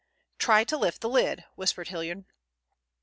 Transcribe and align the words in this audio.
"Try 0.39 0.63
to 0.63 0.77
lift 0.77 1.01
the 1.01 1.09
lid," 1.09 1.43
whispered 1.55 1.89
Hilliard. 1.89 2.25